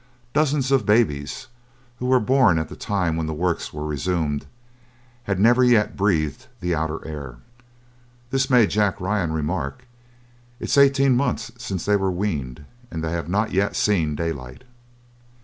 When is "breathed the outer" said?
5.95-7.07